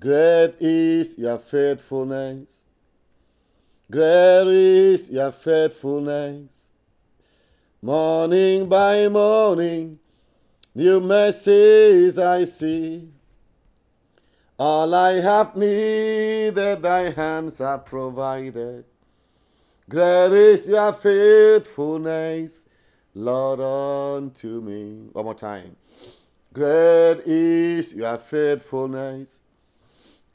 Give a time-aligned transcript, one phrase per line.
[0.00, 2.64] Great is your faithfulness.
[3.90, 6.70] Great is your faithfulness.
[7.82, 9.98] Morning by morning,
[10.74, 13.12] new mercies I see.
[14.58, 18.86] All I have needed, thy hands have provided.
[19.86, 22.64] Great is your faithfulness,
[23.14, 25.10] Lord, unto me.
[25.12, 25.76] One more time.
[26.54, 29.42] Great is your faithfulness.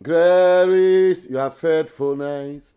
[0.06, 2.76] Great is your faithfulness.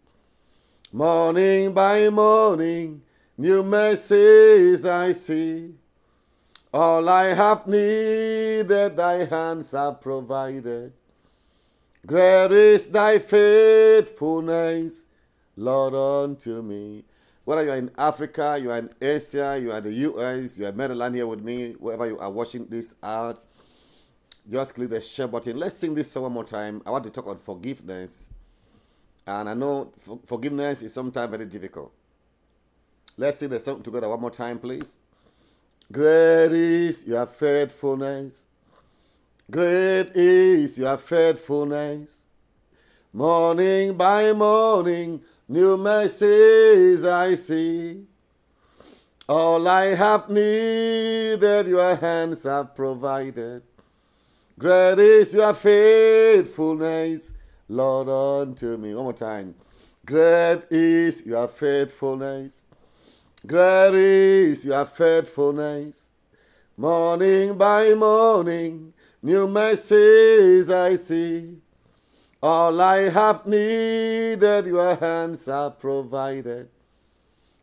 [0.90, 3.02] Morning by morning,
[3.36, 5.74] new mercies I see.
[6.72, 10.94] All I have needed, thy hands have provided.
[12.06, 15.04] Great is thy faithfulness,
[15.54, 17.04] Lord, unto me.
[17.44, 20.64] Whether you are in Africa, you are in Asia, you are in the US, you
[20.64, 23.44] are in Maryland here with me, wherever you are watching this out,
[24.50, 25.58] just click the share button.
[25.58, 26.82] Let's sing this song one more time.
[26.86, 28.30] I want to talk on forgiveness.
[29.26, 29.92] And I know
[30.24, 31.92] forgiveness is sometimes very difficult.
[33.16, 35.00] Let's sing the song together one more time, please.
[35.92, 38.48] Great is your faithfulness.
[39.50, 42.26] Great is your faithfulness.
[43.12, 48.04] Morning by morning, new mercies I see.
[49.28, 53.62] All I have needed, your hands have provided.
[54.58, 57.32] Great is your faithfulness,
[57.68, 58.92] Lord, unto me.
[58.92, 59.54] One more time.
[60.04, 62.64] Great is your faithfulness.
[63.46, 66.12] Great is your faithfulness.
[66.76, 68.92] Morning by morning,
[69.22, 71.58] new mercies I see.
[72.42, 76.68] All I have needed, your hands have provided.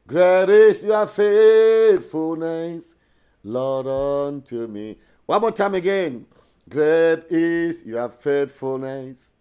[0.07, 2.95] Great is your faithfulness,
[3.43, 4.97] Lord, unto me.
[5.25, 6.25] One more time again.
[6.67, 9.33] Great is your faithfulness.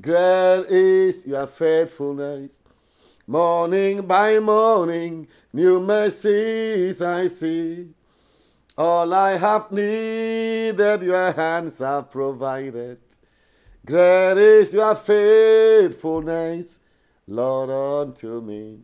[0.00, 2.60] Great is your faithfulness.
[3.26, 7.88] Morning by morning, new mercies I see.
[8.76, 12.98] All I have needed, your hands have provided.
[13.86, 16.80] Great is your faithfulness,
[17.26, 18.80] Lord, unto me.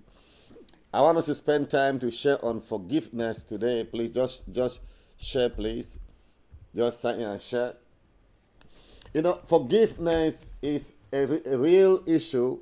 [0.94, 3.84] I want us to spend time to share on forgiveness today.
[3.84, 4.80] Please just just
[5.18, 5.98] share, please.
[6.76, 7.74] Just sign and share.
[9.14, 12.58] You know, forgiveness is a, re- a real issue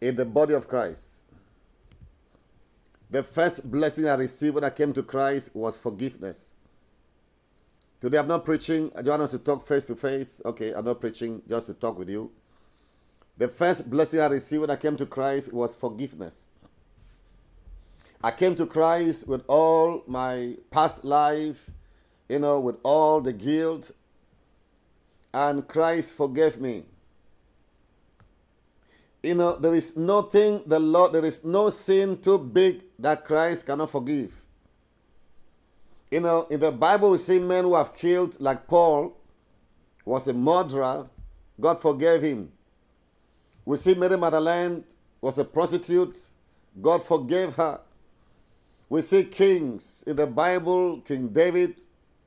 [0.00, 1.26] in the body of Christ.
[3.08, 6.56] The first blessing I received when I came to Christ was forgiveness.
[8.00, 8.90] Today I'm not preaching.
[8.96, 10.42] I just want us to talk face to face.
[10.44, 12.32] Okay, I'm not preaching just to talk with you.
[13.38, 16.48] The first blessing I received when I came to Christ was forgiveness.
[18.24, 21.70] I came to Christ with all my past life,
[22.32, 23.90] you know, with all the guilt,
[25.34, 26.84] and Christ forgave me.
[29.22, 33.66] You know, there is nothing the Lord, there is no sin too big that Christ
[33.66, 34.34] cannot forgive.
[36.10, 39.14] You know, in the Bible, we see men who have killed, like Paul,
[40.06, 41.10] was a murderer.
[41.60, 42.50] God forgave him.
[43.66, 44.84] We see Mary Magdalene
[45.20, 46.16] was a prostitute.
[46.80, 47.78] God forgave her.
[48.88, 51.02] We see kings in the Bible.
[51.02, 51.78] King David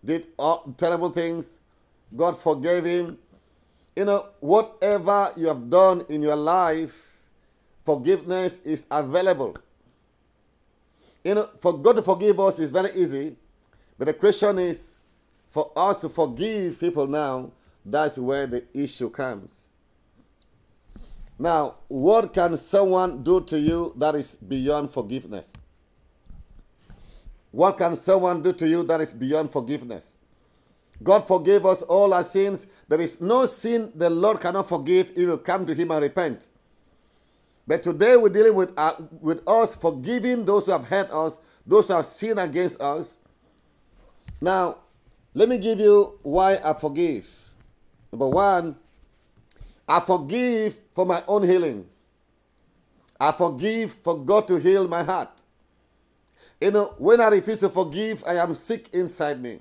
[0.06, 0.28] did
[0.78, 1.60] terrible things.
[2.16, 3.18] God forgave him.
[3.96, 7.16] You know, whatever you have done in your life,
[7.86, 9.56] forgiveness is available.
[11.24, 13.36] You know, for God to forgive us is very easy.
[13.98, 14.98] But the question is
[15.50, 17.52] for us to forgive people now,
[17.86, 19.72] that's where the issue comes.
[21.38, 25.54] Now, what can someone do to you that is beyond forgiveness?
[27.56, 30.18] What can someone do to you that is beyond forgiveness?
[31.02, 32.68] God forgave us all our sins.
[32.90, 36.50] There is no sin the Lord cannot forgive if you come to Him and repent.
[37.66, 41.88] But today we're dealing with, uh, with us forgiving those who have hurt us, those
[41.88, 43.20] who have sinned against us,
[44.42, 44.80] now,
[45.34, 47.30] let me give you why I forgive.
[48.12, 48.76] Number one,
[49.88, 51.88] I forgive for my own healing.
[53.18, 55.35] I forgive for God to heal my heart.
[56.66, 59.60] You know, when I refuse to forgive, I am sick inside me.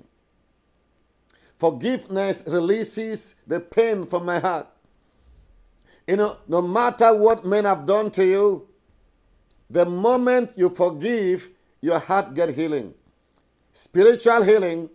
[1.59, 4.65] Forgiveness releases the pain from my heart.
[6.07, 8.67] You know, no matter what men have done to you,
[9.69, 11.47] the moment you forgive,
[11.79, 12.95] your heart get healing.
[13.71, 14.89] Spiritual healing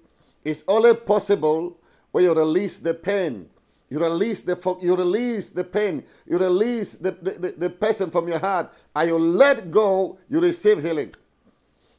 [0.44, 1.78] is only possible
[2.10, 3.48] when you release the pain.
[3.88, 6.02] You release the you release the pain.
[6.26, 8.72] You release the, the, the person from your heart.
[8.96, 11.14] And you let go, you receive healing.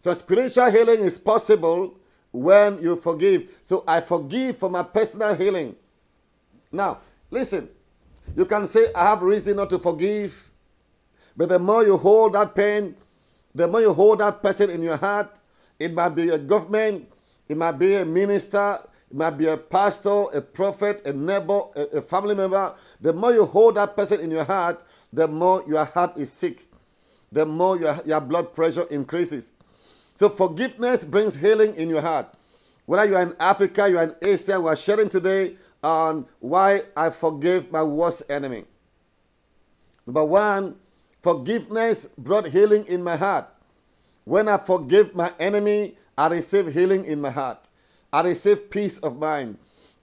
[0.01, 1.97] So spiritual healing is possible
[2.31, 3.49] when you forgive.
[3.63, 5.77] So I forgive for my personal healing.
[6.71, 6.99] Now,
[7.31, 7.69] Listen,
[8.35, 10.51] you can say, I have reason not to forgive.
[11.35, 12.95] But the more you hold that pain,
[13.55, 15.39] the more you hold that person in your heart,
[15.79, 17.09] it might be a government,
[17.47, 18.77] it might be a minister,
[19.09, 22.75] it might be a pastor, a prophet, a neighbor, a, a family member.
[22.99, 24.83] The more you hold that person in your heart,
[25.13, 26.67] the more your heart is sick,
[27.31, 29.53] the more your, your blood pressure increases.
[30.15, 32.33] So forgiveness brings healing in your heart.
[32.85, 36.81] Whether you are in Africa, you are in Asia, we are sharing today on why
[36.95, 38.65] I forgave my worst enemy.
[40.05, 40.75] Number one,
[41.21, 43.47] forgiveness brought healing in my heart.
[44.25, 47.69] When I forgive my enemy, I receive healing in my heart.
[48.11, 49.57] I receive peace of mind.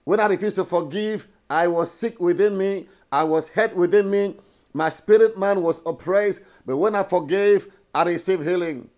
[0.05, 4.37] When I refuse to forgive, I was sick within me, I was hurt within me,
[4.73, 6.43] my spirit man was oppressed.
[6.65, 8.89] But when I forgave, I receive healing.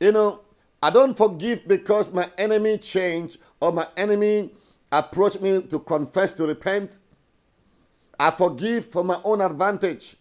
[0.00, 0.40] You know,
[0.82, 4.50] I don't forgive because my enemy changed or my enemy
[4.92, 7.00] approached me to confess, to repent.
[8.18, 10.16] I forgive for my own advantage.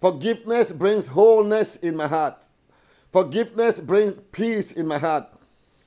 [0.00, 2.48] Forgiveness brings wholeness in my heart.
[3.12, 5.26] Forgiveness brings peace in my heart.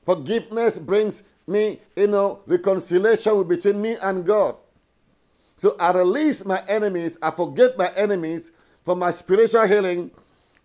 [0.04, 4.56] Forgiveness brings me, you know, reconciliation between me and God.
[5.56, 7.18] So I release my enemies.
[7.22, 8.50] I forgive my enemies
[8.84, 10.10] for my spiritual healing.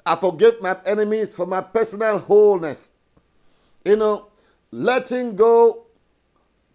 [0.07, 2.94] I forgive my enemies for my personal wholeness.
[3.83, 4.27] You know,
[4.71, 5.86] letting go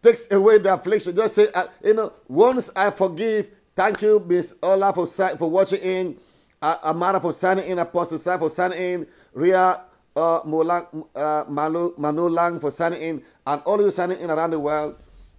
[0.03, 1.17] takes away the affliction.
[1.17, 5.81] Just say, uh, you know, once I forgive, thank you, Miss Ola, for, for watching
[5.81, 6.19] in,
[6.61, 9.81] uh, Amara for signing in, Apostle Sai for signing in, Ria
[10.15, 14.51] uh, Molang, uh, Manu, Manu Lang for signing in, and all you signing in around
[14.51, 14.97] the world.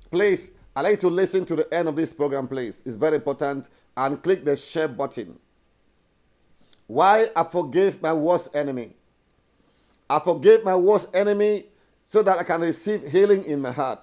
[0.09, 2.81] Please, i like to listen to the end of this program, please.
[2.85, 3.69] It's very important.
[3.95, 5.39] And click the share button.
[6.87, 8.95] Why I forgave my worst enemy.
[10.09, 11.65] I forgave my worst enemy
[12.05, 13.99] so that I can receive healing in my heart.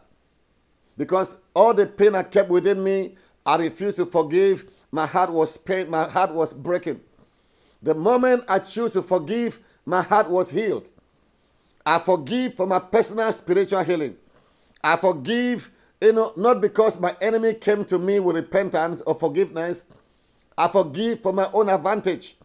[0.97, 3.15] Because all the pain I kept within me,
[3.47, 4.65] I refused to forgive.
[4.93, 7.01] My heart was pain, my heart was breaking.
[7.83, 10.91] The moment I choose to forgive, my heart was healed.
[11.87, 14.17] I forgive for my personal spiritual healing.
[14.83, 19.87] I forgive, you know, not because my enemy came to me with repentance or forgiveness.
[20.59, 22.37] I forgive for my own advantage.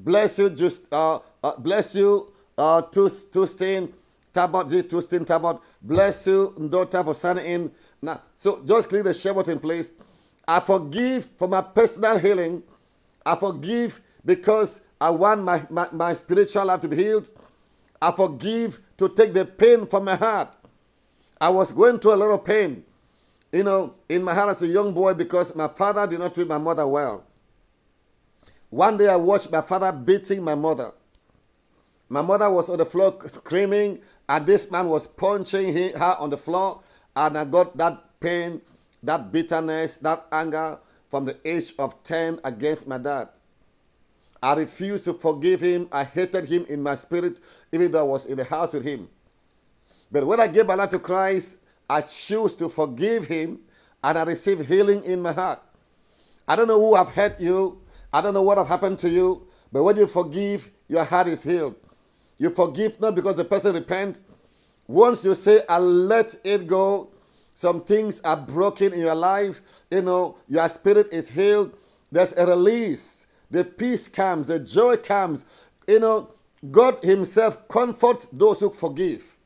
[0.00, 3.92] Bless you, just uh, uh bless you, uh, Tustin
[4.32, 5.60] Tabot, Tustin Tabot.
[5.82, 7.72] Bless you, daughter, for signing in.
[8.00, 9.92] Now, so just click the share button, please.
[10.46, 12.62] I forgive for my personal healing.
[13.26, 17.30] I forgive because I want my, my, my spiritual life to be healed.
[18.00, 20.56] I forgive to take the pain from my heart.
[21.40, 22.84] I was going through a lot of pain,
[23.52, 26.48] you know, in my heart as a young boy because my father did not treat
[26.48, 27.24] my mother well.
[28.70, 30.92] One day I watched my father beating my mother.
[32.08, 36.36] My mother was on the floor screaming, and this man was punching her on the
[36.36, 36.80] floor.
[37.16, 38.62] And I got that pain,
[39.02, 40.78] that bitterness, that anger
[41.10, 43.28] from the age of 10 against my dad.
[44.42, 45.88] I refused to forgive him.
[45.90, 47.40] I hated him in my spirit,
[47.72, 49.08] even though I was in the house with him.
[50.12, 51.58] But when I gave my life to Christ,
[51.90, 53.60] I choose to forgive him
[54.04, 55.60] and I receive healing in my heart.
[56.46, 57.80] I don't know who have hurt you.
[58.12, 59.46] I don't know what have happened to you.
[59.72, 61.76] But when you forgive, your heart is healed.
[62.38, 64.22] You forgive not because the person repents.
[64.86, 67.10] Once you say, I let it go,
[67.54, 69.60] some things are broken in your life.
[69.90, 71.76] You know, your spirit is healed.
[72.10, 73.26] There's a release.
[73.50, 75.44] The peace comes, the joy comes.
[75.86, 76.30] You know,
[76.70, 79.36] God Himself comforts those who forgive.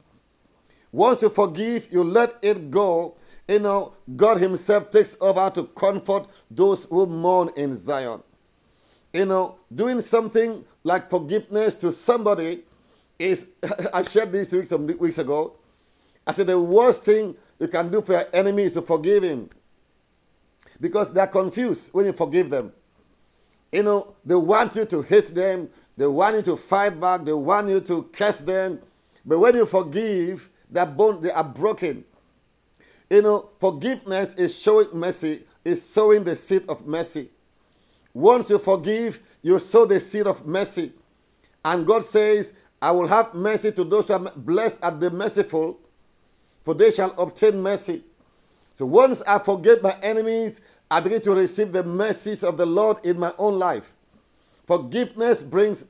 [0.90, 3.16] Once you forgive, you let it go.
[3.48, 8.22] You know, God Himself takes over to comfort those who mourn in Zion.
[9.12, 12.62] You know, doing something like forgiveness to somebody
[13.18, 13.50] is,
[13.94, 15.56] I shared this week, some um, weeks ago.
[16.26, 19.50] I said the worst thing you can do for your enemy is to forgive him.
[20.80, 22.72] Because they're confused when you forgive them.
[23.70, 27.32] You know, they want you to hate them, they want you to fight back, they
[27.32, 28.80] want you to curse them.
[29.24, 32.04] But when you forgive, their bones they are broken.
[33.10, 37.28] You know, forgiveness is showing mercy, is sowing the seed of mercy.
[38.14, 40.92] Once you forgive, you sow the seed of mercy.
[41.64, 45.78] And God says, I will have mercy to those who are blessed at the merciful,
[46.64, 48.02] for they shall obtain mercy.
[48.74, 53.04] So once I forgive my enemies, I begin to receive the mercies of the Lord
[53.04, 53.92] in my own life.
[54.66, 55.86] Forgiveness brings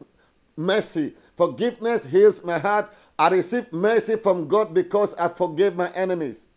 [0.57, 1.15] mercy.
[1.37, 2.93] Forgiveness heals my heart.
[3.19, 6.51] I receive mercy from God because I forgave my enemies.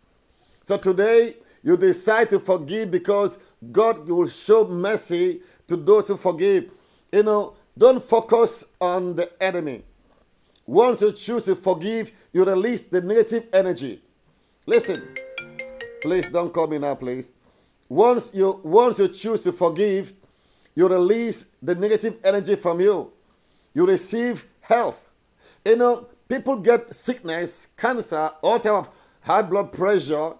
[0.62, 3.38] So today, you decide to forgive because
[3.72, 6.70] God will show mercy to those who forgive.
[7.10, 9.82] You know, don't focus on the enemy.
[10.64, 14.00] Once you choose to forgive, you release the negative energy.
[14.68, 15.08] Listen,
[16.02, 17.32] please don't call me now, please.
[17.88, 20.14] Once you once you choose to forgive,
[20.76, 23.10] you release the negative energy from you.
[23.74, 25.04] You receive health.
[25.64, 28.90] You know, people get sickness, cancer, all type of
[29.22, 30.34] high blood pressure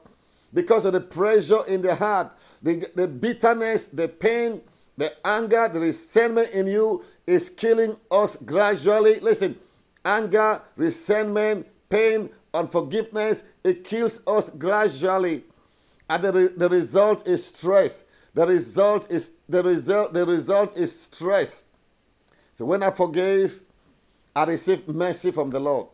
[0.53, 4.61] because of the pressure in the heart, the, the bitterness, the pain,
[4.97, 9.21] the anger, the resentment in you is killing us gradually.
[9.21, 9.59] Listen,
[10.05, 15.45] anger, resentment, pain, unforgiveness, it kills us gradually.
[16.09, 18.05] And the, re- the result is stress.
[18.35, 21.65] The result is the result the result is stress.
[22.53, 23.61] So when I forgave,
[24.35, 25.89] I received mercy from the Lord.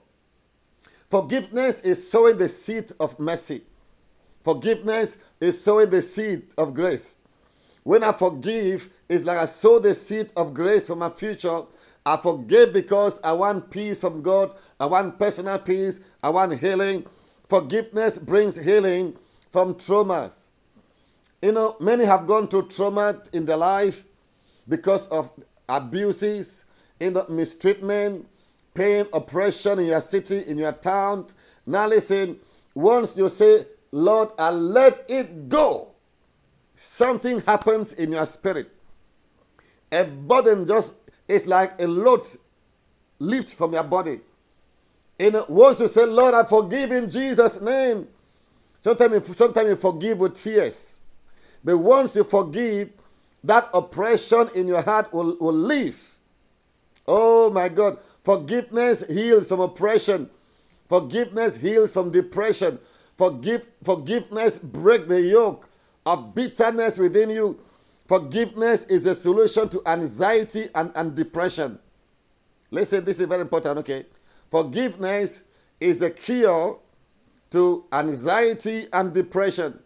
[1.09, 3.62] Forgiveness is sowing the seed of mercy.
[4.42, 7.18] Forgiveness is sowing the seed of grace.
[7.84, 11.62] When I forgive, it's like I sow the seed of grace for my future.
[12.06, 14.54] I forgive because I want peace from God.
[14.78, 16.00] I want personal peace.
[16.22, 17.06] I want healing.
[17.49, 19.16] Forgiveness brings healing
[19.50, 20.50] from traumas.
[21.40, 24.06] You know, many have gone through trauma in their life
[24.68, 25.30] because of
[25.68, 26.64] abuses,
[27.00, 28.28] in the mistreatment,
[28.75, 31.26] pain, oppression in your city, in your town.
[31.66, 32.38] Now listen,
[32.75, 35.92] once you say, Lord, I let it go,
[36.75, 38.70] something happens in your spirit.
[39.92, 40.94] A burden just
[41.28, 42.26] is like a load
[43.18, 44.20] lift from your body.
[45.20, 48.08] And once you say, Lord, I forgive in Jesus' name,
[48.80, 51.02] sometimes you, sometimes you forgive with tears.
[51.62, 52.90] But once you forgive,
[53.44, 56.00] that oppression in your heart will, will leave.
[57.06, 57.99] Oh my God.
[58.25, 60.30] Forgiveness heals from oppression.
[60.88, 62.78] Forgiveness heals from depression.
[63.23, 65.71] Forgive, forgiveness break the yoke
[66.05, 67.57] of bitterness within you.
[68.09, 71.79] Forgiveness is a solution to anxiety and, and depression.
[72.73, 74.07] Listen, this is very important, okay?
[74.50, 75.45] Forgiveness
[75.81, 76.81] is the cure
[77.50, 79.79] to anxiety and depression.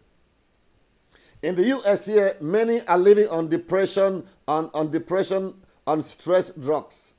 [1.43, 5.53] In the US here, many are living on depression, on, on depression,
[5.85, 7.13] on stress drugs.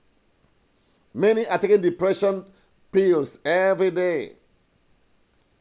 [1.14, 2.44] Many are taking depression
[2.90, 4.37] pills every day.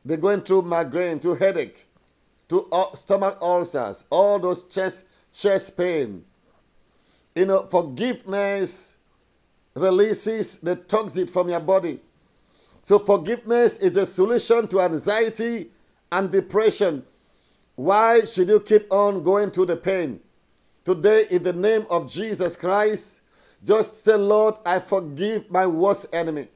[0.08, 1.90] They're going through migraine, through headaches,
[2.48, 6.24] to stomach ulcers, all those chest chest pain.
[7.36, 8.96] You know, forgiveness
[9.76, 12.00] releases the toxic from your body.
[12.84, 15.72] So forgiveness is a solution to anxiety
[16.10, 17.04] and depression.
[17.76, 20.22] Why should you keep on going through the pain?
[20.86, 23.24] Today, in the name of Jesus Christ,
[23.62, 26.48] just say, Lord, I forgive my worst enemy.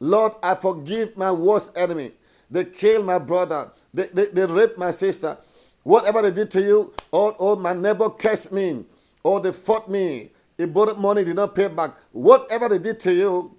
[0.00, 2.10] Lord, I forgive my worst enemy.
[2.52, 3.72] They killed my brother.
[3.94, 5.38] They, they, they raped my sister.
[5.84, 8.84] Whatever they did to you, or, or my neighbor cursed me,
[9.24, 11.96] or they fought me, he borrowed money, did not pay back.
[12.12, 13.56] Whatever they did to you,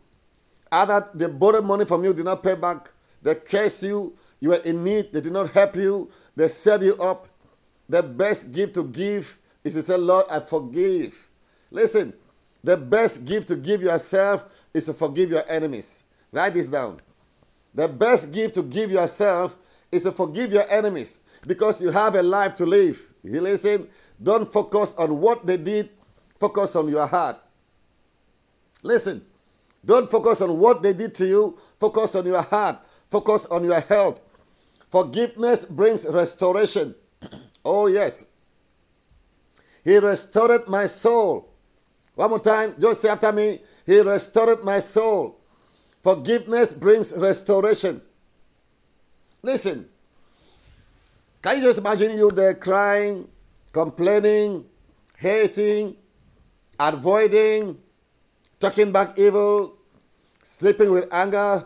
[0.71, 2.91] either they borrowed money from you, did not pay back,
[3.23, 6.95] they cursed you, you were in need, they did not help you, they set you
[6.97, 7.27] up.
[7.89, 11.29] The best gift to give is to say, Lord, I forgive.
[11.71, 12.13] Listen,
[12.63, 16.03] the best gift to give yourself is to forgive your enemies.
[16.31, 17.01] Write this down.
[17.73, 19.55] The best gift to give yourself
[19.91, 22.99] is to forgive your enemies because you have a life to live.
[23.23, 23.87] You listen?
[24.21, 25.89] Don't focus on what they did,
[26.39, 27.37] focus on your heart.
[28.83, 29.25] Listen,
[29.85, 33.79] don't focus on what they did to you, focus on your heart, focus on your
[33.79, 34.21] health.
[34.89, 36.93] Forgiveness brings restoration.
[37.65, 38.27] oh, yes.
[39.83, 41.49] He restored my soul.
[42.15, 45.39] One more time, just say after me, He restored my soul.
[46.03, 48.01] Forgiveness brings restoration.
[49.41, 49.87] Listen,
[51.41, 53.27] can you just imagine you there crying,
[53.71, 54.65] complaining,
[55.17, 55.95] hating,
[56.79, 57.79] avoiding,
[58.59, 59.77] talking back evil,
[60.43, 61.65] sleeping with anger,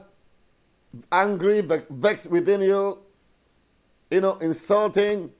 [1.11, 2.99] angry, vexed within you,
[4.11, 5.31] you know, insulting.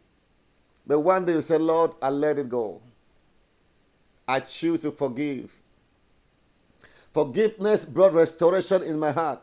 [0.85, 2.81] But one day you say, Lord, I let it go.
[4.27, 5.53] I choose to forgive.
[7.17, 9.41] Forgiveness brought restoration in my heart.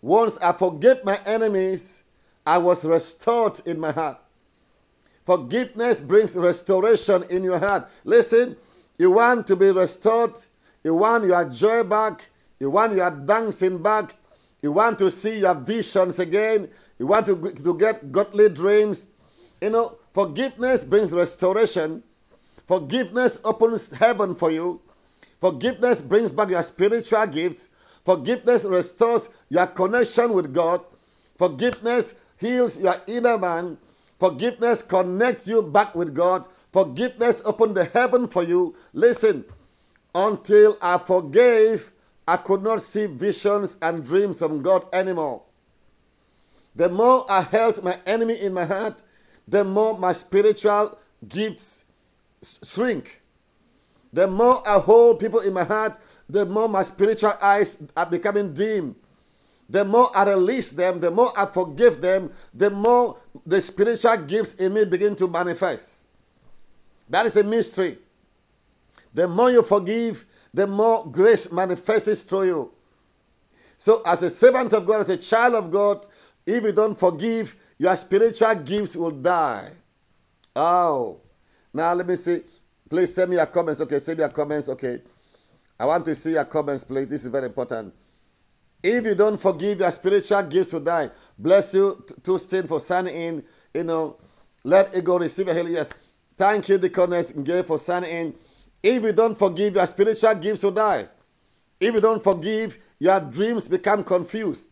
[0.00, 2.02] Once I forgave my enemies,
[2.46, 4.16] I was restored in my heart.
[5.26, 7.90] Forgiveness brings restoration in your heart.
[8.04, 8.56] Listen,
[8.96, 10.32] you want to be restored,
[10.82, 14.16] you want your joy back, you want your dancing back,
[14.62, 19.08] you want to see your visions again, you want to, to get godly dreams.
[19.60, 22.02] You know, forgiveness brings restoration
[22.66, 24.80] Forgiveness opens heaven for you.
[25.40, 27.68] Forgiveness brings back your spiritual gifts.
[28.04, 30.80] Forgiveness restores your connection with God.
[31.36, 33.78] Forgiveness heals your inner man.
[34.18, 36.46] Forgiveness connects you back with God.
[36.72, 38.74] Forgiveness opens the heaven for you.
[38.92, 39.44] Listen,
[40.14, 41.92] until I forgave,
[42.26, 45.42] I could not see visions and dreams from God anymore.
[46.74, 49.02] The more I held my enemy in my heart,
[49.46, 51.84] the more my spiritual gifts
[52.62, 53.22] shrink.
[54.16, 58.54] The more I hold people in my heart, the more my spiritual eyes are becoming
[58.54, 58.96] dim.
[59.68, 64.54] The more I release them, the more I forgive them, the more the spiritual gifts
[64.54, 66.06] in me begin to manifest.
[67.10, 67.98] That is a mystery.
[69.12, 72.72] The more you forgive, the more grace manifests through you.
[73.76, 76.06] So, as a servant of God, as a child of God,
[76.46, 79.68] if you don't forgive, your spiritual gifts will die.
[80.54, 81.20] Oh.
[81.74, 82.40] Now, let me see.
[82.88, 83.80] Please send me your comments.
[83.80, 84.68] Okay, send me your comments.
[84.68, 85.00] Okay.
[85.78, 87.06] I want to see your comments, please.
[87.06, 87.92] This is very important.
[88.82, 91.10] If you don't forgive, your spiritual gifts will die.
[91.38, 93.44] Bless you, to stand for signing in.
[93.74, 94.18] You know,
[94.64, 95.74] let it go receive a healing.
[95.74, 95.92] Yes.
[96.36, 98.34] Thank you, Deaconess Gay, for signing in.
[98.82, 101.08] If you don't forgive, your spiritual gifts will die.
[101.80, 104.70] If you don't forgive, your dreams become confused.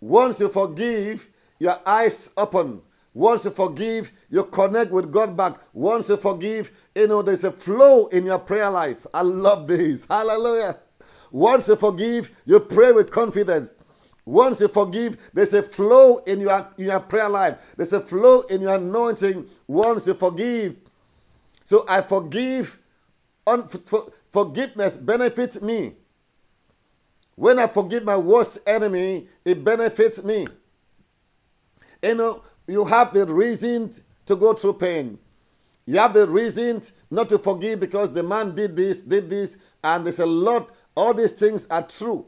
[0.00, 1.28] Once you forgive,
[1.58, 2.82] your eyes open.
[3.14, 5.54] Once you forgive, you connect with God back.
[5.72, 9.06] Once you forgive, you know, there's a flow in your prayer life.
[9.14, 10.04] I love this.
[10.10, 10.76] Hallelujah.
[11.30, 13.72] Once you forgive, you pray with confidence.
[14.24, 17.74] Once you forgive, there's a flow in your, in your prayer life.
[17.76, 20.76] There's a flow in your anointing once you forgive.
[21.62, 22.78] So I forgive.
[23.46, 25.94] Un- for, forgiveness benefits me.
[27.36, 30.46] When I forgive my worst enemy, it benefits me.
[32.02, 33.92] You know, you have the reason
[34.26, 35.18] to go through pain.
[35.86, 40.04] You have the reason not to forgive because the man did this, did this, and
[40.04, 40.72] there's a lot.
[40.96, 42.26] All these things are true.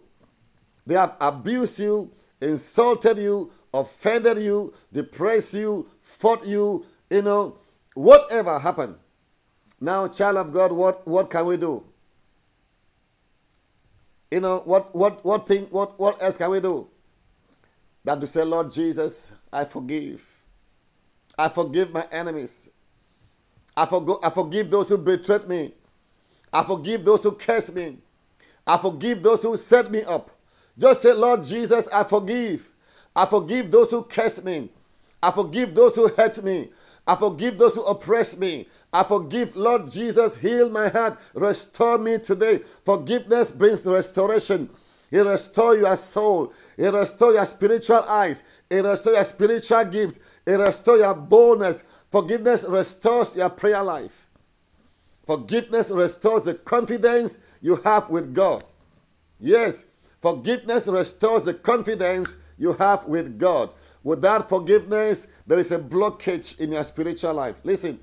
[0.86, 7.58] They have abused you, insulted you, offended you, depressed you, fought you, you know,
[7.94, 8.96] whatever happened.
[9.80, 11.82] Now, child of God, what, what can we do?
[14.30, 16.88] You know, what what what thing what what else can we do?
[18.06, 20.24] That to say, Lord Jesus, I forgive.
[21.36, 22.68] I forgive my enemies.
[23.76, 25.72] I, forgo- I forgive those who betrayed me.
[26.52, 27.98] I forgive those who cursed me.
[28.64, 30.30] I forgive those who set me up.
[30.78, 32.68] Just say, Lord Jesus, I forgive.
[33.14, 34.70] I forgive those who cursed me.
[35.20, 36.70] I forgive those who hurt me.
[37.08, 38.68] I forgive those who oppress me.
[38.92, 42.60] I forgive, Lord Jesus, heal my heart, restore me today.
[42.84, 44.70] Forgiveness brings restoration.
[45.10, 46.52] It restores your soul.
[46.76, 48.42] It restores your spiritual eyes.
[48.68, 50.18] It restores your spiritual gift.
[50.46, 51.84] It restores your boldness.
[52.10, 54.26] Forgiveness restores your prayer life.
[55.26, 58.64] Forgiveness restores the confidence you have with God.
[59.40, 59.86] Yes,
[60.22, 63.74] forgiveness restores the confidence you have with God.
[64.02, 67.60] Without forgiveness, there is a blockage in your spiritual life.
[67.64, 67.98] Listen,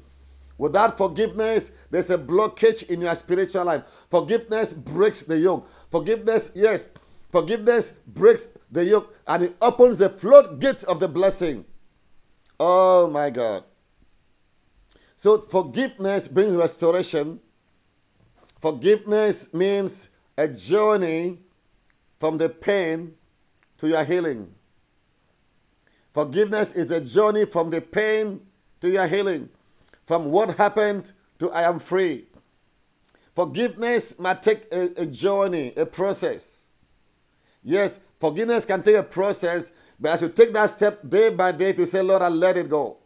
[0.57, 3.83] without forgiveness, there's a blockage in your spiritual life.
[4.09, 5.67] Forgiveness breaks the yoke.
[5.91, 6.89] Forgiveness, yes,
[7.31, 11.65] forgiveness breaks the yoke and it opens the floodgate of the blessing.
[12.59, 13.63] Oh my God.
[15.15, 17.39] So, forgiveness brings restoration.
[18.59, 21.39] Forgiveness means a journey
[22.19, 23.15] from the pain
[23.77, 24.53] to your healing.
[26.13, 28.39] Forgiveness is a journey from the pain
[28.81, 29.49] to your healing,
[30.05, 32.25] from what happened to I am free.
[33.35, 36.69] Forgiveness might take a, a journey, a process.
[37.63, 41.73] Yes, forgiveness can take a process, but as you take that step day by day
[41.73, 42.97] to say, Lord, I let it go.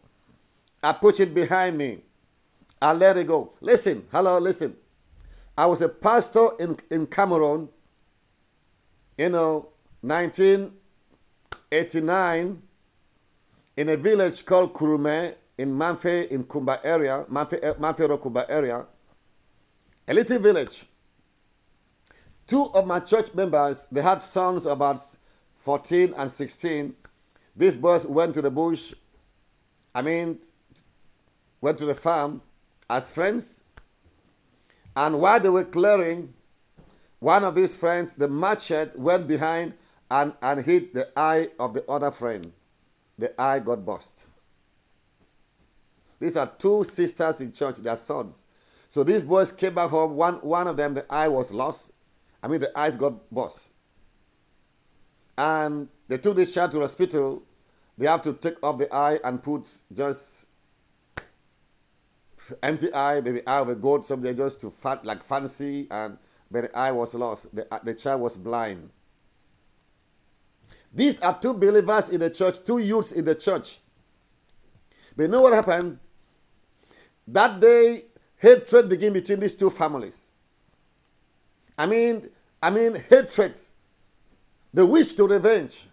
[0.84, 2.02] I put it behind me.
[2.82, 3.54] I let it go.
[3.62, 4.76] Listen, hello, listen.
[5.58, 7.70] I was a pastor in, in Cameroon,
[9.18, 9.70] you know,
[10.02, 12.62] 1989
[13.78, 18.86] in a village called Kurume in Mamfe in Kumba area, Mamfe, eh, Mamfe Kumba area,
[20.08, 20.86] a little village.
[22.46, 25.00] Two of my church members, they had sons about
[25.58, 26.96] 14 and 16.
[27.56, 28.94] These boys went to the bush,
[29.94, 30.40] I mean,
[31.60, 32.42] went to the farm
[32.90, 33.64] as friends.
[34.96, 36.34] And while they were clearing,
[37.20, 39.74] one of these friends, the machete, went behind
[40.10, 42.54] and, and hit the eye of the other friend
[43.18, 44.30] the eye got burst.
[46.20, 48.46] These are two sisters in church, their sons.
[48.88, 50.16] So these boys came back home.
[50.16, 51.92] One, one of them, the eye was lost.
[52.42, 53.72] I mean, the eyes got burst.
[55.38, 57.44] And they took this child to the hospital.
[57.98, 60.48] They have to take off the eye and put just
[62.64, 66.18] empty eye, maybe eye of a goat, something just to fat like fancy, and
[66.50, 67.54] but the eye was lost.
[67.54, 68.90] The, uh, the child was blind.
[70.94, 73.80] These are two believers in the church, two youths in the church.
[75.16, 76.00] But you know what happened?
[77.28, 78.04] That day,
[78.38, 80.32] hatred began between these two families.
[81.78, 82.30] I mean,
[82.62, 83.60] I mean, hatred.
[84.74, 85.88] The wish to revenge.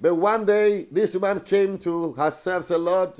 [0.00, 3.18] But one day, this woman came to herself, said, Lord,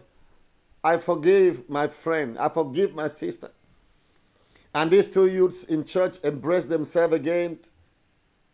[0.82, 2.38] I forgive my friend.
[2.38, 3.50] I forgive my sister.
[4.74, 7.58] And these two youths in church embraced themselves again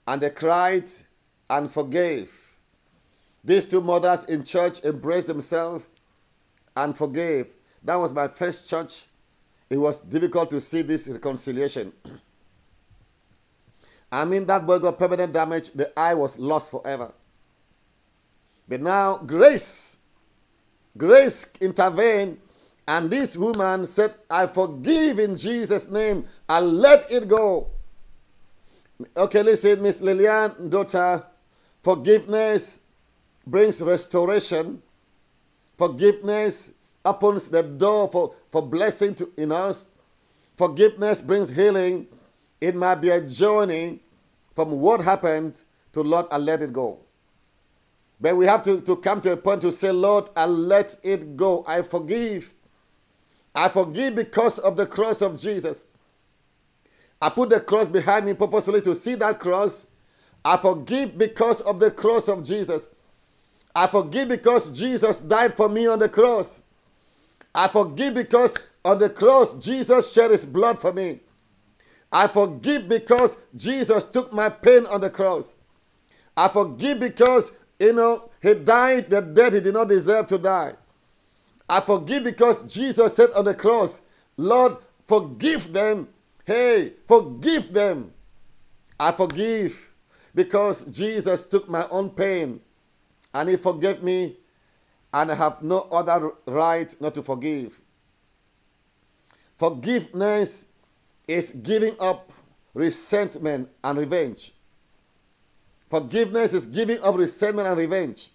[0.07, 0.89] and they cried
[1.51, 2.33] and forgave.
[3.43, 5.89] These two mothers in church embraced themselves
[6.77, 7.55] and forgave.
[7.85, 9.05] That was my first church.
[9.69, 11.93] It was difficult to see this reconciliation.
[14.13, 15.71] I mean, that boy got permanent damage.
[15.71, 17.13] The eye was lost forever.
[18.69, 19.99] But now, grace,
[20.97, 22.39] grace intervened,
[22.87, 27.69] and this woman said, I forgive in Jesus' name, and let it go.
[29.17, 31.25] Okay, listen, Miss Lillian, daughter,
[31.83, 32.83] forgiveness
[33.47, 34.81] brings restoration.
[35.77, 36.73] Forgiveness
[37.05, 39.89] opens the door for, for blessing to, in us.
[40.57, 42.07] Forgiveness brings healing.
[42.61, 44.01] It might be a journey
[44.55, 45.63] from what happened
[45.93, 46.99] to Lord, I let it go.
[48.21, 51.37] But we have to, to come to a point to say, Lord, I let it
[51.37, 51.65] go.
[51.67, 52.55] I forgive.
[53.55, 55.89] I forgive because of the cross of Jesus.
[57.21, 59.87] I put the cross behind me purposefully to see that cross.
[60.45, 62.91] I forgive because of the cross of Jesus.
[63.75, 66.65] I forgive because Jesus died for me on the cross.
[67.55, 71.21] I forgive because on the cross Jesus shed his blood for me.
[72.13, 75.57] I forgive because Jesus took my pain on the cross.
[76.37, 80.75] I forgive because, you know, he died the death he did not deserve to die.
[81.69, 84.01] I forgive because Jesus said on the cross,
[84.37, 86.09] Lord, forgive them.
[86.45, 88.13] Hey, forgive them.
[89.01, 89.93] I forgive
[90.35, 92.61] because Jesus took my own pain
[93.33, 94.37] and he forgave me,
[95.15, 97.81] and I have no other right not to forgive.
[99.57, 100.67] Forgiveness
[101.29, 102.33] is giving up
[102.75, 104.53] resentment and revenge.
[105.89, 108.31] Forgiveness is giving up resentment and revenge.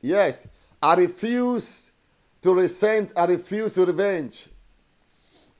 [0.00, 0.48] Yes,
[0.82, 1.92] I refuse
[2.40, 4.48] to resent, I refuse to revenge.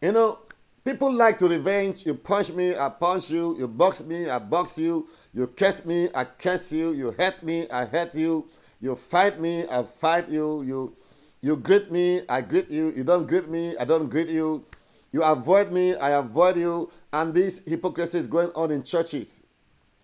[0.00, 0.38] You know,
[0.82, 2.06] people like to revenge.
[2.06, 3.54] You punch me, I punch you.
[3.58, 5.06] You box me, I box you.
[5.34, 6.92] You curse me, I curse you.
[6.92, 8.48] You hurt me, I hurt you.
[8.80, 10.62] You fight me, I fight you.
[10.62, 10.96] You
[11.42, 12.92] you greet me, I greet you.
[12.94, 14.64] You don't greet me, I don't greet you.
[15.12, 16.90] You avoid me, I avoid you.
[17.12, 19.42] And this hypocrisy is going on in churches.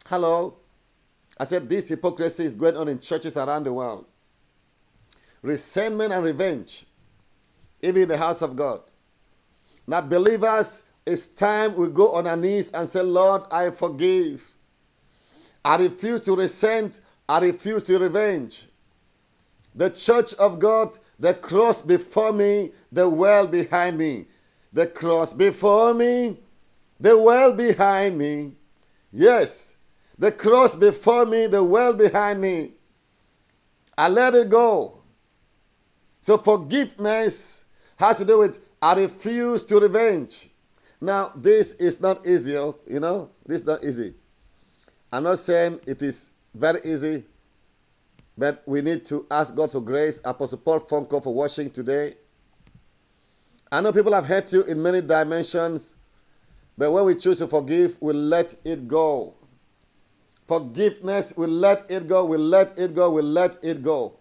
[0.07, 0.57] Hello?
[1.39, 4.07] I said this hypocrisy is going on in churches around the world.
[5.43, 6.87] Resentment and revenge,
[7.83, 8.81] even in the house of God.
[9.87, 14.45] Now, believers, it's time we go on our knees and say, Lord, I forgive.
[15.65, 17.01] I refuse to resent.
[17.29, 18.67] I refuse to revenge.
[19.75, 24.27] The church of God, the cross before me, the well behind me
[24.77, 26.37] the cross before me,
[27.01, 28.53] the well behind me.
[29.11, 29.77] Yes,
[30.19, 32.73] the cross before me, the well behind me.
[33.97, 35.01] I let it go.
[36.21, 37.65] So forgiveness
[37.97, 40.51] has to do with I refuse to revenge.
[41.01, 44.15] Now, this is not easy, you know, this is not easy.
[45.11, 47.25] I'm not saying it is very easy,
[48.37, 50.21] but we need to ask God for grace.
[50.25, 52.15] Apostle Paul Fonko for watching today.
[53.71, 55.95] I know people have hurt you in many dimensions,
[56.79, 59.35] but when we choose to forgive, we let it go.
[60.47, 64.15] Forgiveness, we let it go, we let it go, we let it go.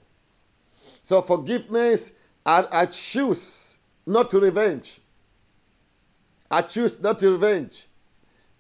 [1.04, 2.14] So, forgiveness,
[2.46, 5.00] I, I choose not to revenge.
[6.50, 7.88] I choose not to revenge.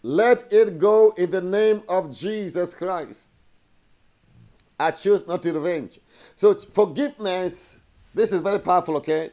[0.03, 3.31] Let it go in the name of Jesus Christ.
[4.79, 5.99] I choose not to revenge.
[6.35, 7.79] So, forgiveness,
[8.13, 9.29] this is very powerful, okay?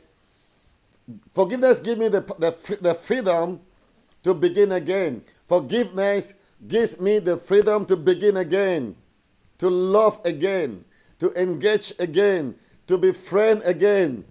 [1.35, 3.61] Forgiveness gives me the, the, the freedom
[4.23, 5.23] to begin again.
[5.49, 6.35] Forgiveness
[6.67, 8.95] gives me the freedom to begin again,
[9.59, 10.85] to love again,
[11.19, 12.55] to engage again,
[12.87, 14.25] to be friend again.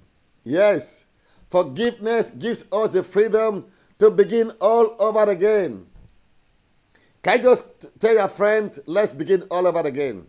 [0.43, 1.05] Yes,
[1.49, 3.65] forgiveness gives us the freedom
[3.99, 5.85] to begin all over again.
[7.21, 7.65] Can I just
[7.99, 10.25] tell your friend, let's begin all over again?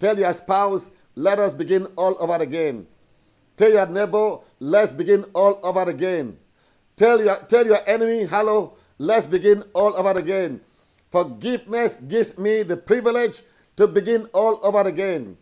[0.00, 2.86] Tell your spouse, let us begin all over again.
[3.56, 6.38] Tell your neighbor, let's begin all over again.
[6.96, 10.62] Tell your, tell your enemy, hello, let's begin all over again.
[11.10, 13.42] Forgiveness gives me the privilege
[13.76, 15.36] to begin all over again.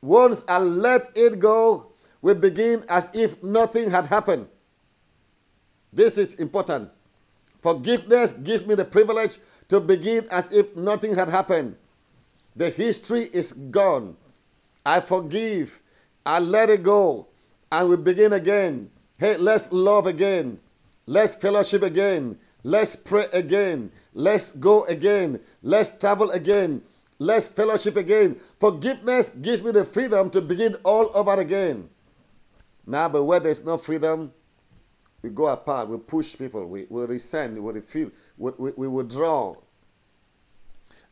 [0.00, 4.46] Once I let it go, we begin as if nothing had happened.
[5.92, 6.90] This is important.
[7.60, 11.76] Forgiveness gives me the privilege to begin as if nothing had happened.
[12.56, 14.16] The history is gone.
[14.84, 15.80] I forgive.
[16.24, 17.28] I let it go
[17.72, 18.90] and we begin again.
[19.18, 20.58] Hey, let's love again.
[21.06, 22.38] Let's fellowship again.
[22.62, 23.90] Let's pray again.
[24.14, 25.40] Let's go again.
[25.62, 26.82] Let's travel again.
[27.18, 28.40] Let's fellowship again.
[28.58, 31.90] Forgiveness gives me the freedom to begin all over again.
[32.86, 34.32] Now, but where there's no freedom,
[35.22, 39.54] we go apart, we push people, we, we resent, we refuse, we, we, we withdraw.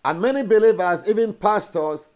[0.04, 2.10] And many believers, even pastors,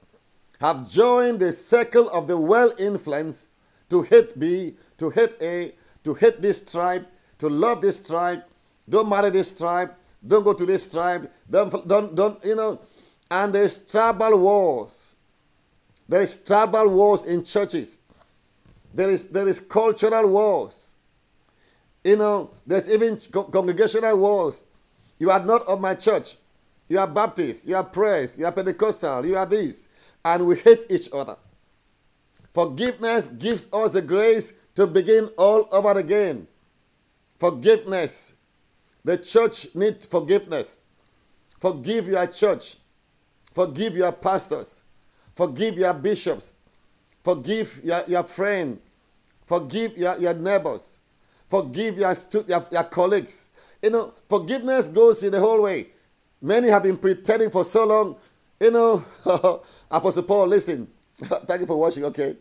[0.60, 3.48] have joined the circle of the well influenced
[3.90, 5.72] to hate B, to hate A,
[6.04, 7.06] to hate this tribe,
[7.38, 8.42] to love this tribe,
[8.88, 9.90] don't marry this tribe,
[10.26, 12.80] don't go to this tribe, don't, don't, don't you know.
[13.30, 15.16] And there's tribal wars.
[16.08, 18.00] There is tribal wars in churches.
[18.94, 20.94] There is, there is cultural wars.
[22.04, 24.64] You know, there's even congregational wars.
[25.18, 26.36] You are not of my church.
[26.92, 27.66] You are Baptist.
[27.66, 28.38] You are Praise.
[28.38, 29.24] You are Pentecostal.
[29.24, 29.88] You are this.
[30.22, 31.36] And we hate each other.
[32.52, 36.46] Forgiveness gives us the grace to begin all over again.
[37.38, 38.34] Forgiveness.
[39.02, 40.80] The church needs forgiveness.
[41.58, 42.76] Forgive your church.
[43.54, 44.82] Forgive your pastors.
[45.34, 46.56] Forgive your bishops.
[47.24, 48.78] Forgive your, your friend.
[49.46, 50.98] Forgive your, your neighbors.
[51.48, 52.14] Forgive your,
[52.46, 53.48] your, your colleagues.
[53.80, 55.86] You know, forgiveness goes in the whole way.
[56.42, 58.16] Many have been pretending for so long.
[58.60, 59.04] You know,
[59.90, 60.88] Apostle Paul, listen.
[61.14, 62.36] Thank you for watching, okay?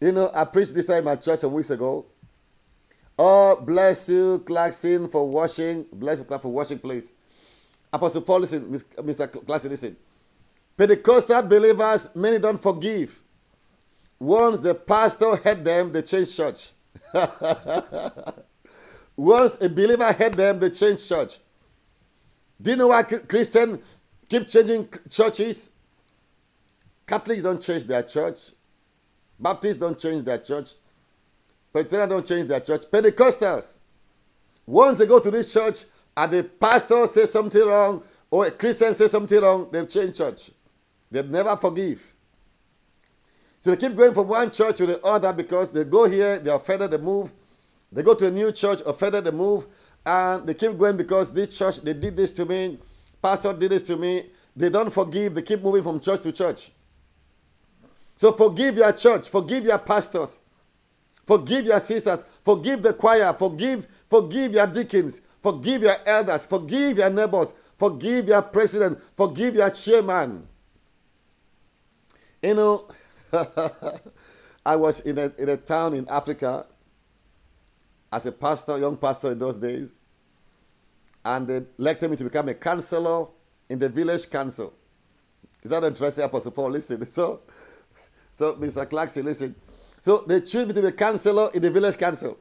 [0.00, 2.06] You know, I preached this time my church some weeks ago.
[3.18, 5.84] Oh, bless you, Clarkson, for watching.
[5.92, 7.12] Bless you, for watching, please.
[7.92, 9.44] Apostle Paul, listen, Mr.
[9.46, 9.96] Clarkson, listen.
[10.76, 13.20] Pentecostal believers, many don't forgive.
[14.20, 16.70] Once the pastor had them, they changed church.
[19.16, 21.38] Once a believer had them, they changed church.
[22.60, 23.84] Do you know why Christians
[24.28, 25.72] keep changing churches?
[27.06, 28.50] Catholics don't change their church.
[29.38, 30.72] Baptists don't change their church.
[31.72, 32.82] Presbyterians don't change their church.
[32.90, 33.80] Pentecostals,
[34.66, 35.84] once they go to this church
[36.16, 40.50] and the pastor says something wrong or a Christian says something wrong, they change church.
[41.10, 42.14] They never forgive.
[43.60, 46.50] So they keep going from one church to the other because they go here, they
[46.50, 47.32] are offended, they move.
[47.90, 49.66] They go to a new church, offended, they move.
[50.08, 52.78] And they keep going because this church, they did this to me,
[53.20, 54.24] pastor did this to me.
[54.56, 56.72] They don't forgive, they keep moving from church to church.
[58.16, 60.40] So forgive your church, forgive your pastors,
[61.26, 67.10] forgive your sisters, forgive the choir, forgive, forgive your deacons, forgive your elders, forgive your
[67.10, 70.48] neighbors, forgive your president, forgive your chairman.
[72.42, 72.88] You know,
[74.64, 76.64] I was in a, in a town in Africa
[78.12, 80.02] as a pastor, young pastor in those days,
[81.24, 83.26] and they elected me to become a counselor
[83.68, 84.72] in the village council.
[85.62, 86.70] Is that interesting, Apostle Paul?
[86.70, 87.04] Listen.
[87.06, 87.40] So,
[88.32, 88.88] so Mr.
[88.88, 89.54] Clarkson, listen.
[90.00, 92.38] So they chose me to be a counselor in the village council.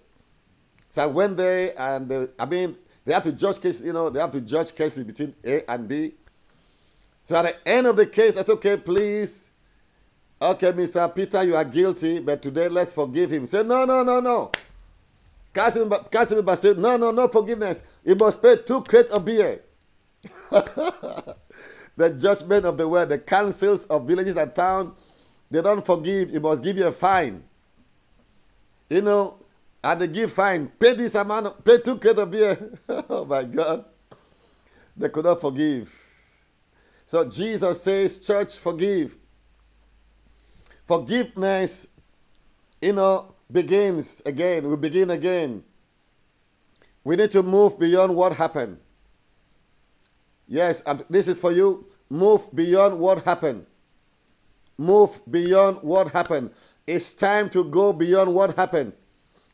[0.90, 3.84] So I went there, and they, I mean, they have to judge cases.
[3.84, 6.14] You know, they have to judge cases between A and B.
[7.24, 9.50] So at the end of the case, I said, "Okay, please."
[10.40, 11.14] Okay, Mr.
[11.16, 13.48] Peter, you are guilty, but today let's forgive him.
[13.48, 14.52] Say, no, no, no, no.
[15.58, 17.84] Casimir said, no, no, no forgiveness.
[18.04, 19.64] You must pay two crates of beer.
[20.52, 24.98] the judgment of the world, the councils of villages and towns,
[25.50, 26.32] they don't forgive.
[26.32, 27.44] You must give you a fine.
[28.90, 29.40] You know,
[29.84, 30.68] and they give fine.
[30.80, 32.78] Pay this amount, pay two crates of beer.
[32.90, 33.86] oh my God.
[34.96, 35.94] They could not forgive.
[37.06, 39.16] So Jesus says, church, forgive.
[40.86, 41.88] Forgiveness,
[42.82, 44.68] you know, begins again.
[44.70, 45.64] We begin again.
[47.04, 48.80] We need to move beyond what happened.
[50.48, 51.88] Yes, and this is for you.
[52.10, 53.66] Move beyond what happened.
[54.78, 56.52] Move beyond what happened.
[56.86, 58.94] It's time to go beyond what happened.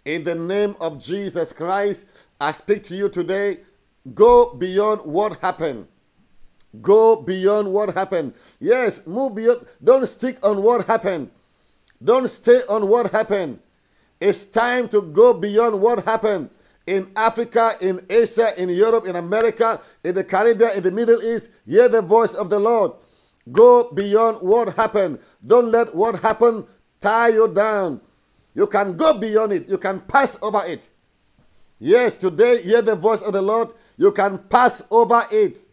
[0.05, 2.05] In the name of Jesus Christ,
[2.39, 3.59] I speak to you today.
[4.13, 5.87] Go beyond what happened.
[6.81, 8.33] Go beyond what happened.
[8.59, 9.65] Yes, move beyond.
[9.83, 11.31] Don't stick on what happened.
[12.03, 13.59] Don't stay on what happened.
[14.23, 16.49] It's time to go beyond what happened
[16.87, 21.49] in Africa, in Asia, in Europe, in America, in the Caribbean, in the Middle East.
[21.67, 22.93] Hear the voice of the Lord.
[23.51, 25.19] Go beyond what happened.
[25.45, 26.67] Don't let what happened
[27.01, 27.99] tie you down.
[28.53, 29.67] You can go beyond it.
[29.67, 30.89] You can pass over it.
[31.77, 33.73] Yes, today, hear the voice of the Lord.
[33.97, 35.67] You can pass over it.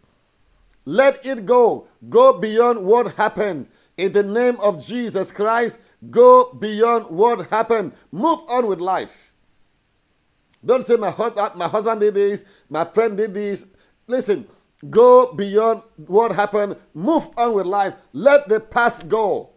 [0.84, 1.86] Let it go.
[2.08, 3.68] Go beyond what happened.
[4.00, 5.78] In the name of Jesus Christ,
[6.10, 7.92] go beyond what happened.
[8.10, 9.34] Move on with life.
[10.64, 13.66] Don't say my husband, my husband did this, my friend did this.
[14.06, 14.46] Listen,
[14.88, 16.76] go beyond what happened.
[16.94, 17.92] Move on with life.
[18.14, 19.50] Let the past go.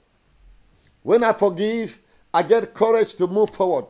[1.04, 1.98] When I forgive,
[2.34, 3.86] I get courage to move forward.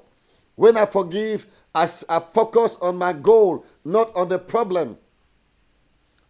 [0.54, 5.00] When I forgive, I, I focus on my goal, not on the problem.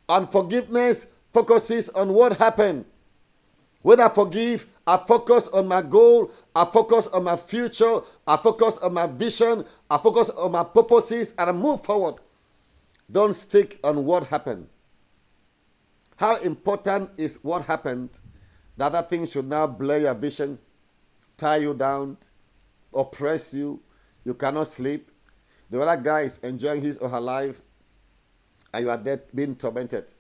[0.08, 2.86] Unforgiveness focuses on what happened.
[3.84, 8.78] When I forgive, I focus on my goal, I focus on my future, I focus
[8.78, 12.16] on my vision, I focus on my purposes, and I move forward.
[13.12, 14.68] Don't stick on what happened.
[16.16, 18.22] How important is what happened?
[18.78, 20.58] The other thing should now blur your vision,
[21.38, 22.18] tie you down,
[22.94, 23.82] oppress you.
[24.24, 25.12] You cannot sleep.
[25.70, 27.62] The other guy is enjoying his or her life,
[28.74, 30.14] and you are dead, being tormented.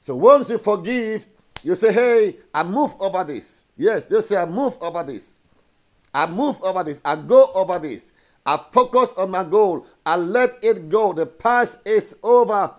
[0.00, 1.28] So once you forgive,
[1.62, 3.66] you say, Hey, I move over this.
[3.76, 5.36] Yes, you say, I move over this.
[6.14, 7.00] I move over this.
[7.04, 8.12] I go over this.
[8.44, 9.86] I focus on my goal.
[10.04, 11.12] I let it go.
[11.12, 12.74] The past is over.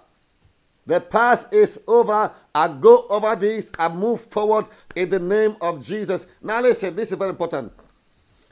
[0.86, 2.32] The past is over.
[2.54, 3.72] I go over this.
[3.80, 4.66] I move forward
[4.96, 6.28] in the name of Jesus.
[6.42, 7.72] Now, listen, this is very important.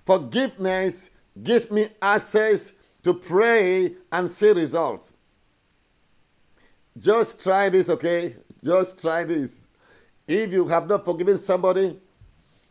[0.05, 1.09] Forgiveness
[1.43, 5.11] gives me access to pray and see results.
[6.97, 8.35] Just try this, okay?
[8.63, 9.60] Just try this.
[10.33, 11.99] If you have not forgiven somebody,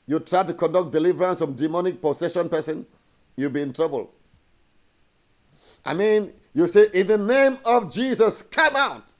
[0.07, 2.87] you try to conduct deliverance from demonic possession person,
[3.37, 4.14] you'll be in trouble.
[5.85, 9.14] I mean, you say, in the name of Jesus, come out.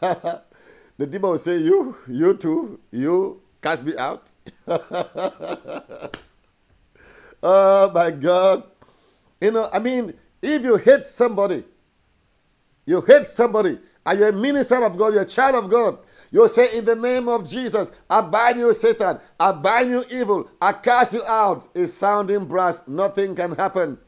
[0.00, 4.32] the demon will say, You, you too, you cast me out.
[7.42, 8.62] oh my God.
[9.40, 11.64] You know, I mean, if you hate somebody,
[12.86, 15.98] you hate somebody, and you're a minister of God, you're a child of God,
[16.34, 20.50] you say, In the name of Jesus, I bind you, Satan, I bind you, evil,
[20.60, 21.68] I cast you out.
[21.76, 23.98] It's sounding brass, nothing can happen.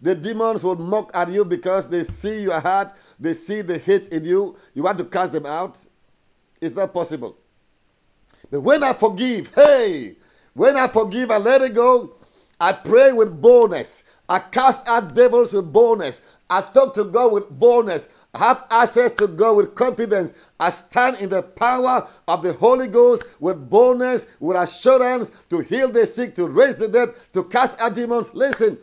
[0.00, 4.08] The demons will mock at you because they see your heart, they see the hate
[4.10, 4.56] in you.
[4.72, 5.84] You want to cast them out?
[6.60, 7.36] It's not possible.
[8.48, 10.12] But when I forgive, hey,
[10.54, 12.14] when I forgive, I let it go.
[12.60, 14.04] I pray with boldness.
[14.28, 16.35] I cast out devils with boldness.
[16.48, 18.20] I talk to God with boldness.
[18.34, 20.48] I have access to God with confidence.
[20.60, 25.88] I stand in the power of the Holy Ghost with boldness, with assurance to heal
[25.90, 28.32] the sick, to raise the dead, to cast out demons.
[28.34, 28.78] Listen,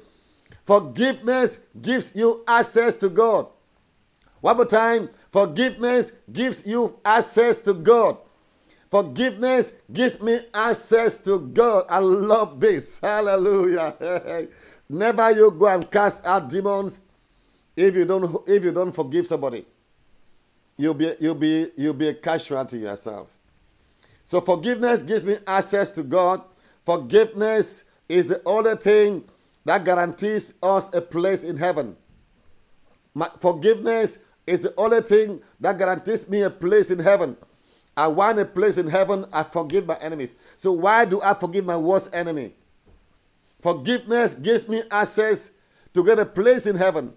[0.66, 3.48] Forgiveness gives you access to God.
[4.42, 5.10] One more time.
[5.32, 8.18] Forgiveness gives you access to God.
[8.90, 11.86] Forgiveness gives me access to God.
[11.90, 13.00] I love this.
[13.00, 14.48] Hallelujah.
[14.90, 17.02] Never you go and cast out demons
[17.76, 19.66] if you don't if you don't forgive somebody.
[20.78, 23.38] You'll be you'll be you'll be a casualty yourself.
[24.26, 26.42] So forgiveness gives me access to God.
[26.86, 29.24] Forgiveness is the only thing
[29.66, 31.96] that guarantees us a place in heaven.
[33.14, 37.38] My forgiveness is the only thing that guarantees me a place in heaven.
[37.96, 39.26] I want a place in heaven.
[39.32, 40.36] I forgive my enemies.
[40.58, 42.54] So why do I forgive my worst enemy?
[43.62, 45.52] Forgiveness gives me access
[45.94, 47.14] to get a place in heaven.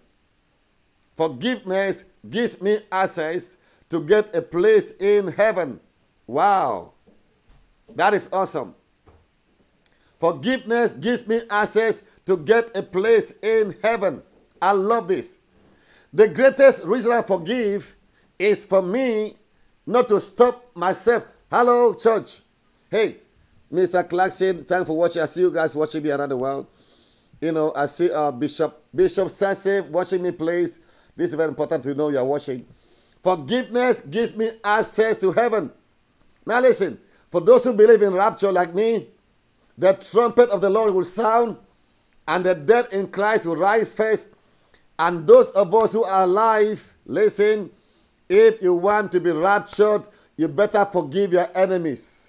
[1.17, 3.57] Forgiveness gives me access
[3.89, 5.81] to get a place in heaven.
[6.27, 6.93] Wow.
[7.95, 8.75] That is awesome.
[10.19, 14.23] Forgiveness gives me access to get a place in heaven.
[14.61, 15.39] I love this.
[16.13, 17.95] The greatest reason I forgive
[18.39, 19.37] is for me
[19.87, 21.25] not to stop myself.
[21.51, 22.41] Hello, church.
[22.91, 23.19] Hey,
[23.73, 24.09] Mr.
[24.09, 25.23] Clarkson, thanks for watching.
[25.23, 26.67] I see you guys watching me around the world.
[27.41, 30.79] You know, I see uh, Bishop Bishop Sase watching me, please.
[31.17, 32.67] This is very important to know you're watching.
[33.23, 35.73] Forgiveness gives me access to heaven.
[36.45, 37.01] Now listen,
[37.31, 39.09] for those who believe in rapture like me,
[39.79, 41.57] the trumpet of the Lord will sound,
[42.29, 44.31] and the dead in Christ will rise first.
[44.99, 47.71] And those of us who are alive, listen,
[48.29, 52.26] if you want to be raptured, you better forgive your enemies.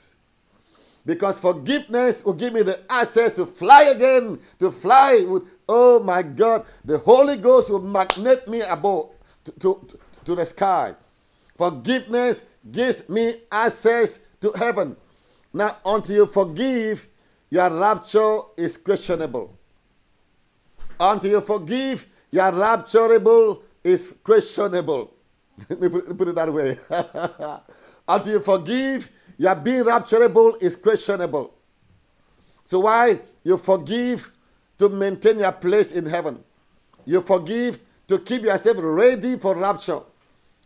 [1.08, 6.22] Because forgiveness will give me the access to fly again, to fly with, oh my
[6.22, 9.12] God, the Holy Ghost will magnet me above
[9.46, 9.88] to, to,
[10.26, 10.93] to the sky.
[11.56, 14.98] Forgiveness gives me access to heaven.
[15.54, 17.08] Now, until you forgive,
[17.50, 19.58] your rapture is questionable.
[21.00, 25.13] Until you forgive, your rapturable is questionable.
[25.70, 26.78] Let me put it that way.
[28.10, 31.54] Until you forgive, your being rapturable is questionable.
[32.63, 34.31] So why you forgive
[34.79, 36.44] to maintain your place in heaven?
[37.06, 40.00] You forgive to keep yourself ready for rapture.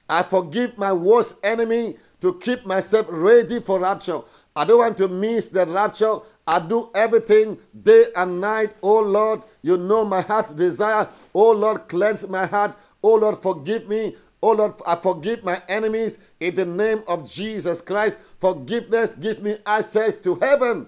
[0.10, 4.22] I forgive my worst enemy to keep myself ready for rapture.
[4.56, 6.18] I don't want to miss the rapture.
[6.46, 8.76] I do everything day and night.
[8.84, 11.08] Oh Lord, you know my heart's desire.
[11.34, 12.76] Oh Lord, cleanse my heart.
[13.02, 14.16] Oh Lord, forgive me.
[14.44, 18.20] Oh Lord, I forgive my enemies in the name of Jesus Christ.
[18.40, 20.88] Forgiveness gives me access to heaven.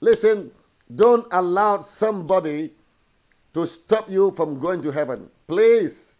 [0.00, 0.50] Listen,
[0.94, 2.72] don't allow somebody
[3.54, 5.30] to stop you from going to heaven.
[5.46, 6.16] Please,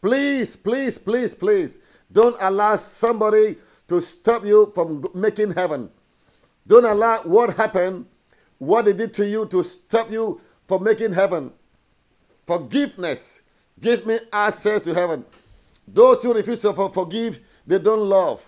[0.00, 1.78] please, please, please, please.
[2.10, 3.56] Don't allow somebody
[3.88, 5.88] to stop you from making heaven.
[6.66, 8.06] Don't allow what happened,
[8.58, 11.52] what they did to you to stop you from making heaven.
[12.46, 13.42] Forgiveness
[13.80, 15.24] gives me access to heaven.
[15.92, 18.42] Those who refuse to forgive, they don't love.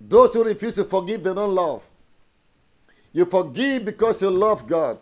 [0.00, 1.82] Those who refuse to forgive, they don't love.
[3.12, 4.98] You forgive because you love God.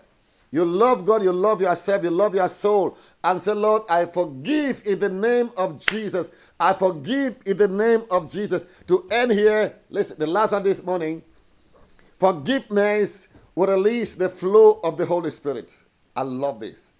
[0.50, 2.96] You love God, you love yourself, you love your soul.
[3.24, 6.30] And say, Lord, I forgive in the name of Jesus.
[6.60, 8.66] I forgive in the name of Jesus.
[8.86, 11.22] To end here, listen, the last one this morning,
[12.18, 15.74] forgiveness will release the flow of the Holy Spirit.
[16.14, 16.92] I love this.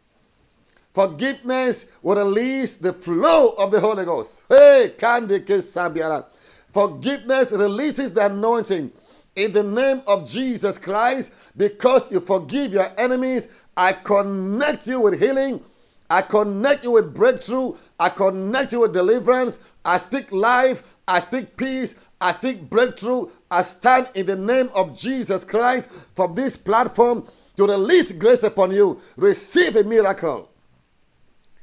[0.93, 4.45] Forgiveness will release the flow of the Holy Ghost.
[4.49, 6.27] Hey, Kandike Sambiara.
[6.73, 8.93] Forgiveness releases the anointing
[9.35, 15.19] in the name of Jesus Christ, because you forgive your enemies, I connect you with
[15.19, 15.63] healing.
[16.11, 17.75] I connect you with breakthrough.
[17.99, 19.59] I connect you with deliverance.
[19.87, 20.83] I speak life.
[21.09, 21.97] I speak peace.
[22.21, 23.31] I speak breakthrough.
[23.51, 27.27] I stand in the name of Jesus Christ from this platform
[27.57, 29.01] to release grace upon you.
[29.17, 30.52] Receive a miracle.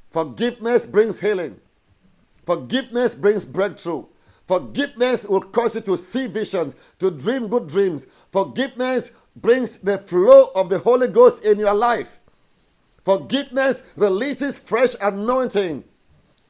[0.10, 1.60] Forgiveness brings healing.
[2.46, 4.06] Forgiveness brings breakthrough.
[4.48, 8.08] Forgiveness will cause you to see visions, to dream good dreams.
[8.32, 12.20] Forgiveness brings the flow of the Holy Ghost in your life.
[13.06, 15.84] Forgiveness releases fresh anointing.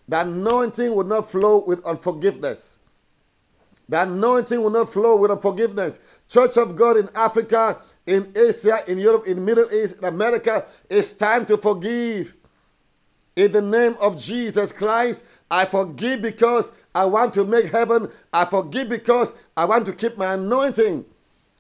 [0.08, 2.80] The anointing will not flow with unforgiveness.
[3.90, 6.22] The anointing will not flow with unforgiveness.
[6.30, 11.12] Church of God in Africa, in Asia, in Europe, in Middle East, in America, it's
[11.14, 12.36] time to forgive.
[13.40, 18.10] In the name of Jesus Christ, I forgive because I want to make heaven.
[18.34, 21.06] I forgive because I want to keep my anointing.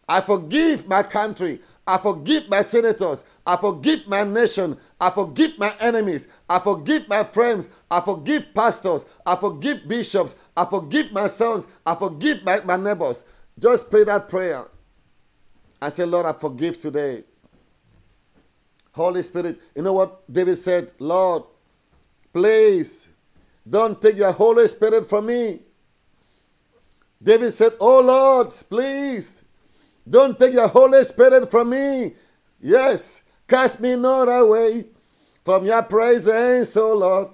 [0.09, 1.61] I forgive my country.
[1.87, 3.23] I forgive my senators.
[3.47, 4.77] I forgive my nation.
[4.99, 6.27] I forgive my enemies.
[6.49, 7.69] I forgive my friends.
[7.89, 9.05] I forgive pastors.
[9.25, 10.35] I forgive bishops.
[10.57, 11.65] I forgive my sons.
[11.85, 13.23] I forgive my, my neighbors.
[13.57, 14.65] Just pray that prayer
[15.81, 17.23] and say, Lord, I forgive today.
[18.91, 20.91] Holy Spirit, you know what David said?
[20.99, 21.43] Lord,
[22.33, 23.09] please
[23.67, 25.59] don't take your Holy Spirit from me.
[27.21, 29.43] David said, Oh Lord, please
[30.09, 32.13] don't take your Holy Spirit from me.
[32.61, 34.85] Yes, cast me not away
[35.43, 37.27] from your presence, O Lord.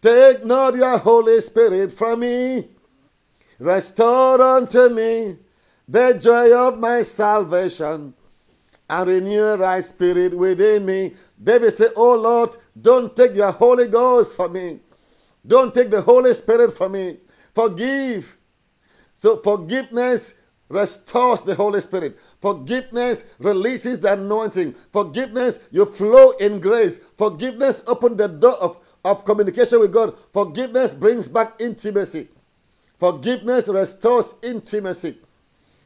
[0.00, 2.68] Take not your Holy Spirit from me.
[3.58, 5.36] Restore unto me
[5.88, 8.14] the joy of my salvation
[8.88, 11.14] and renew a right spirit within me.
[11.42, 14.80] David said, Oh Lord, don't take your Holy Ghost from me.
[15.46, 17.18] Don't take the Holy Spirit from me.
[17.54, 18.36] Forgive.
[19.14, 20.34] So forgiveness
[20.68, 22.18] restores the Holy Spirit.
[22.40, 24.74] Forgiveness releases the anointing.
[24.92, 26.98] Forgiveness, you flow in grace.
[27.16, 30.16] Forgiveness opens the door of, of communication with God.
[30.32, 32.28] Forgiveness brings back intimacy.
[32.98, 35.18] Forgiveness restores intimacy.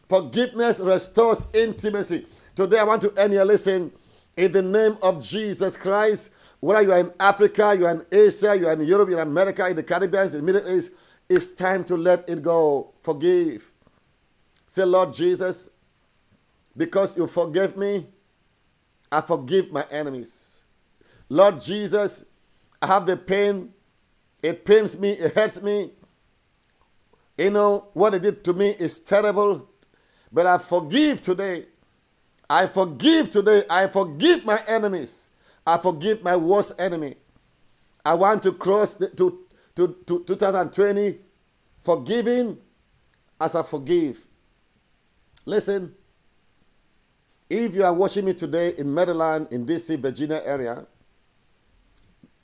[0.09, 2.27] Forgiveness restores intimacy.
[2.59, 3.93] Today I want to end your lesson
[4.37, 6.33] in the name of Jesus Christ.
[6.59, 9.23] Whether you are in Africa, you are in Asia, you are in Europe, you are
[9.23, 10.91] in America, in the Caribbean, in the Middle East,
[11.29, 12.95] it's time to let it go.
[13.05, 13.71] Forgive.
[14.67, 15.71] Say, Lord Jesus,
[16.77, 18.09] because you forgave me,
[19.13, 20.65] I forgive my enemies.
[21.29, 22.25] Lord Jesus,
[22.83, 23.73] I have the pain.
[24.43, 25.93] It pains me, it hurts me.
[27.37, 29.71] You know, what it did to me is terrible,
[30.33, 31.67] but I forgive today.
[32.51, 33.63] I forgive today.
[33.69, 35.31] I forgive my enemies.
[35.67, 37.17] I forgive my worst enemy.
[38.05, 39.45] I want to cross the, to,
[39.77, 41.19] to, to 2020
[41.83, 42.59] forgiving
[43.41, 44.19] as I forgive.
[45.45, 45.95] Listen,
[47.51, 50.87] if you are watching me today in Maryland, in DC, Virginia area,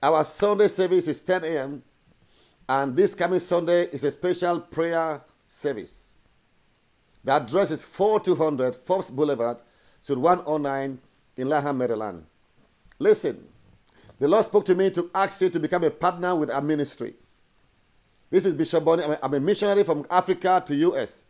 [0.02, 1.82] our Sunday service is 10 a.m.
[2.68, 6.16] And this coming Sunday is a special prayer service.
[7.22, 9.58] The address is 4200 Forbes Boulevard,
[10.04, 10.98] Suite 109
[11.38, 12.26] in Lanham, Maryland.
[12.98, 13.42] Listen,
[14.18, 17.14] the Lord spoke to me to ask you to become a partner with our ministry.
[18.28, 19.02] This is Bishop Bonnie.
[19.22, 21.24] I'm a missionary from Africa to US.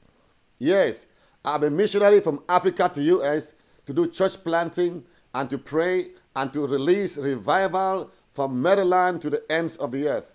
[0.59, 1.07] Yes,
[1.45, 3.55] I'm a missionary from Africa to US
[3.87, 9.53] to do church planting and to pray and to release revival from Maryland to the
[9.53, 10.33] ends of the earth.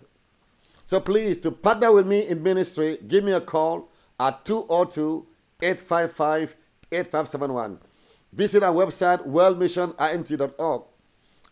[0.86, 5.26] So please, to partner with me in ministry, give me a call at 202
[5.60, 6.56] 855
[6.90, 7.89] 8571.
[8.32, 10.82] Visit our website, worldmissionint.org.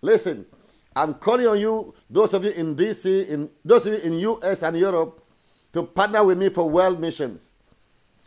[0.01, 0.47] Listen,
[0.95, 4.63] I'm calling on you, those of you in DC, in those of you in US
[4.63, 5.25] and Europe,
[5.73, 7.57] to partner with me for world missions.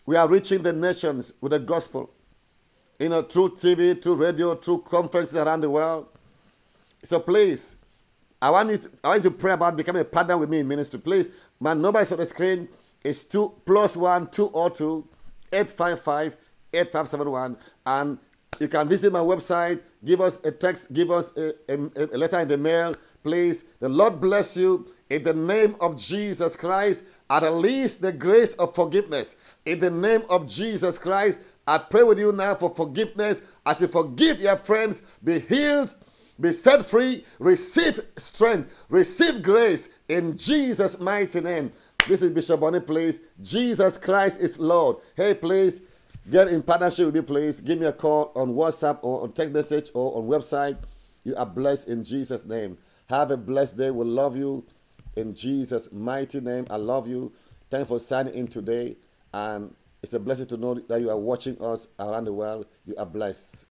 [0.06, 2.12] We are reaching the nations with the gospel.
[3.00, 6.08] You know, through TV, through radio, through conferences around the world.
[7.04, 7.78] So please,
[8.42, 10.60] I want you to, I want you to pray about becoming a partner with me
[10.60, 11.00] in ministry.
[11.00, 11.30] Please,
[11.60, 12.70] my number is on the screen.
[13.04, 15.08] It's two plus one two or two
[15.52, 16.38] eight five five
[16.74, 17.58] 8571.
[17.86, 18.20] And
[18.62, 22.40] you can visit my website, give us a text, give us a, a, a letter
[22.40, 22.94] in the mail,
[23.24, 23.64] please.
[23.80, 27.04] The Lord bless you in the name of Jesus Christ.
[27.28, 29.36] At least the grace of forgiveness.
[29.66, 33.42] In the name of Jesus Christ, I pray with you now for forgiveness.
[33.66, 35.96] As you forgive your friends, be healed
[36.40, 41.72] be set free, receive strength, receive grace in Jesus' mighty name.
[42.08, 43.20] This is Bishop Bonnie, please.
[43.40, 44.98] Jesus Christ is Lord.
[45.16, 45.82] Hey, please
[46.30, 47.62] get in partnership with me, please.
[47.62, 50.78] Give me a call on WhatsApp or on text message or on website.
[51.24, 52.78] You are blessed in Jesus' name.
[53.10, 53.92] Have a blessed day.
[53.92, 54.66] We love you
[55.16, 56.66] in Jesus' mighty name.
[56.70, 57.34] I love you.
[57.70, 58.98] Thank you for signing in today.
[59.34, 62.66] And it's a blessing to know that you are watching us around the world.
[62.86, 63.66] You are blessed.